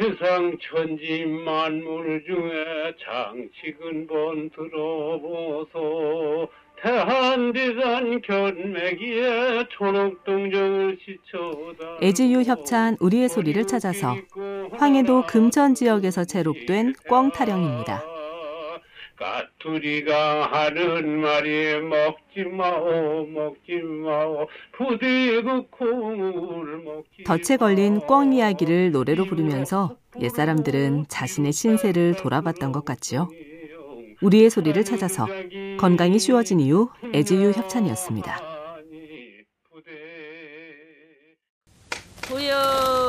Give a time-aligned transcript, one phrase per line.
[0.00, 6.48] 세상 천지 만물 중에 장치근본 들어보소
[6.82, 14.16] 태한지산 견매기에 초록동정을 시쳐다 애지유 협찬 우리의 소리를 찾아서
[14.78, 18.09] 황해도 금천 지역에서 채록된 꿩 타령입니다.
[19.20, 28.92] 까투리가 하는 말이 먹지 마오 먹지 마오 부디 그 콩을 먹지 덫에 걸린 꿩 이야기를
[28.92, 33.28] 노래로 부르면서 옛사람들은 자신의 신세를 돌아봤던 것 같지요.
[34.22, 35.26] 우리의 소리를 찾아서
[35.78, 38.50] 건강이 쉬워진 이유 애지유 협찬이었습니다.
[42.30, 42.99] 이놈의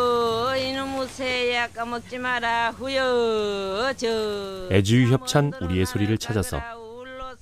[1.62, 6.60] 새야 까먹지 마라 후여 저 애지유 협찬 우리의 소리를 찾아서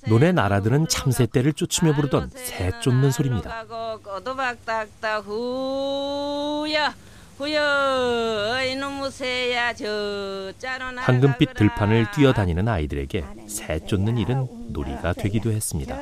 [0.08, 3.64] 논에 날아드는 참새 떼를 쫓으며 부르던 새 쫓는 소리입니다.
[4.02, 6.92] 꼬도박딱딱 후여
[7.38, 15.98] 후여 이놈의 새야 저 짜로 황금빛 들판을 뛰어다니는 아이들에게 새 쫓는 일은 놀이가 되기도 했습니다.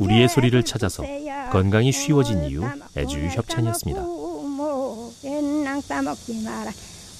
[0.00, 1.02] 우리의 소리를 찾아서
[1.50, 2.62] 건강이 쉬워진 이유
[2.96, 4.02] 애주유 협찬이었습니다.
[5.24, 6.70] 옛낭 따먹지 마라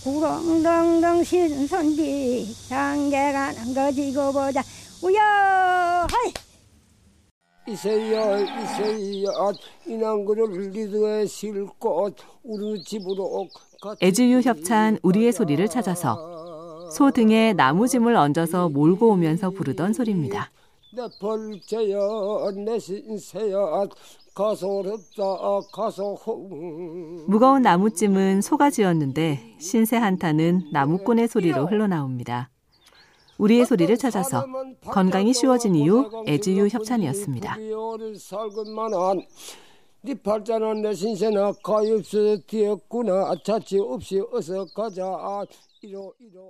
[0.04, 4.62] 구렁덩덩 신선비 장계가 남거지고 보자.
[5.02, 5.18] 우여!
[5.20, 6.32] 하이!
[7.68, 9.52] 이세야 이세야
[9.86, 12.10] 이난그를 리드에 실고
[12.42, 13.46] 우리 집으로
[14.00, 20.50] 애주유 협찬 우리의 소리를 찾아서 소 등에 나무짐을 얹어서 몰고 오면서 부르던 소리입니다.
[20.90, 21.98] 내 벌제야
[22.64, 23.86] 내 신세야
[24.34, 25.22] 가소롭다
[25.72, 26.16] 가소
[27.26, 32.50] 무거운 나무찜은 소가 지었는데 신세 한타는 나무꾼의 소리로 흘러나옵니다.
[33.36, 34.46] 우리의 소리를 찾아서
[34.86, 37.56] 건강이 쉬워진 이유 애지유 협찬이었습니다.
[40.00, 45.44] 네 팔자나 내 신세나 가엾어 되었구나 자치 없이 어서 가자
[45.82, 46.40] 이러 이러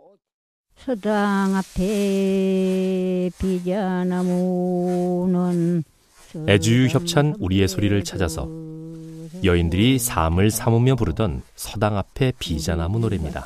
[0.85, 4.25] 서당 앞에 비자나무는
[6.49, 8.49] 애주유 협찬 우리의 소리를 찾아서
[9.45, 13.45] 여인들이 삶을 삼으며 부르던 서당 앞의 비자나무 노래입니다.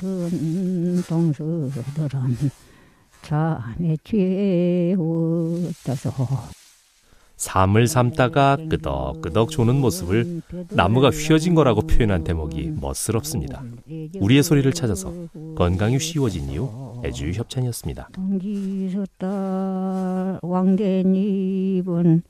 [7.37, 13.65] 삶을 삶다가 끄덕끄덕 조는 모습을 나무가 휘어진 거라고 표현한 대목이 멋스럽습니다.
[14.21, 15.13] 우리의 소리를 찾아서
[15.57, 16.69] 건강이 쉬워진 이유
[17.05, 18.09] 애주유 협찬이었습니다.
[18.13, 19.29] 동지섰다
[20.43, 22.23] 왕대님은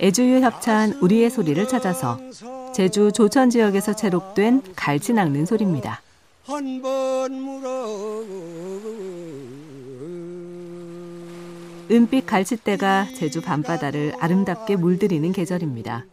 [0.00, 2.18] 애주유 협찬 우리의 소리를 찾아서
[2.76, 6.02] 제주 조천 지역에서 채록된 갈치 낚는 소리입니다.
[11.90, 16.04] 은빛 갈치대가 제주 밤바다를 아름답게 물들이는 계절입니다.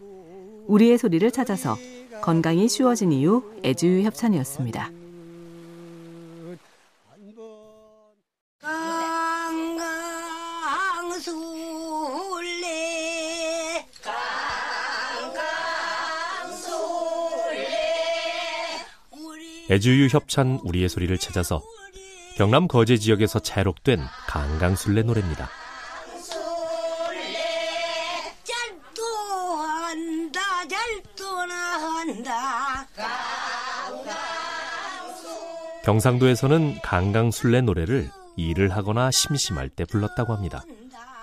[0.67, 1.75] 우리의 소리를 찾아서
[2.21, 4.89] 건강이 쉬워진 이유 애주유 협찬이었습니다.
[11.11, 11.52] 강강술
[19.69, 21.61] 애주유 협찬 우리의 소리를 찾아서
[22.35, 25.49] 경남 거제 지역에서 채록된 강강술래 노래입니다.
[35.83, 40.63] 경상도에서는 강강술래 노래를 일을 하거나 심심할 때 불렀다고 합니다.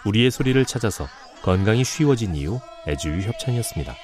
[0.05, 1.07] 우리의 소리를 찾아서
[1.43, 3.95] 건강이 쉬워진 이유 애주유 협찬이었습니다.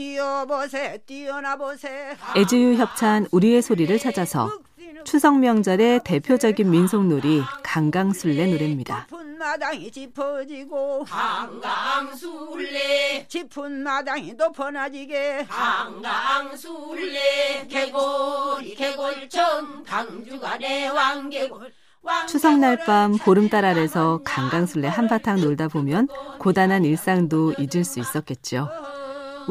[0.00, 4.50] 뛰어보세 뛰어나보세 애주유 협찬 우리의 소리를 찾아서
[5.04, 9.08] 추석 명절의 대표적인 민속놀이 강강술래 노래입니다.
[9.38, 12.56] 마당이 짚어지고 강강술래
[13.28, 17.18] 짚은 마당이 높아나지게 강강술래
[17.68, 21.72] 개골이 개골천 강주가 내 왕개골
[22.26, 26.08] 추석날 밤 보름달 아래서 강강술래 한바탕 놀다 보면
[26.38, 28.70] 고단한 일상도 잊을 수 있었겠죠.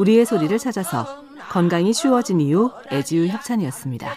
[0.00, 1.06] 우리의 소리를 찾아서
[1.50, 4.14] 건강이 쉬워진 이유 애지유 협찬이었습니다.